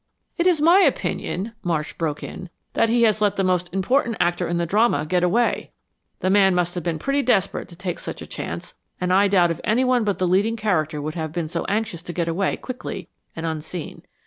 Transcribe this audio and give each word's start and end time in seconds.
"It 0.35 0.47
is 0.47 0.59
my 0.59 0.79
opinion," 0.79 1.51
Marsh 1.63 1.93
broke 1.93 2.23
in, 2.23 2.49
"that 2.73 2.89
he 2.89 3.03
has 3.03 3.21
let 3.21 3.35
the 3.35 3.43
most 3.43 3.71
important 3.71 4.17
actor 4.19 4.47
in 4.47 4.57
the 4.57 4.65
drama 4.65 5.05
get 5.05 5.21
away. 5.23 5.73
The 6.21 6.31
man 6.31 6.55
must 6.55 6.73
have 6.73 6.83
been 6.83 6.97
pretty 6.97 7.21
desperate 7.21 7.67
to 7.67 7.75
take 7.75 7.99
such 7.99 8.19
a 8.19 8.25
chance, 8.25 8.73
and 8.99 9.13
I 9.13 9.27
doubt 9.27 9.51
if 9.51 9.61
anyone 9.63 10.03
but 10.03 10.17
the 10.17 10.27
leading 10.27 10.55
character 10.57 10.99
would 10.99 11.13
have 11.13 11.31
been 11.31 11.49
so 11.49 11.65
anxious 11.65 12.01
to 12.01 12.13
get 12.13 12.27
away 12.27 12.57
quickly 12.57 13.09
and 13.35 13.45
unseen. 13.45 14.01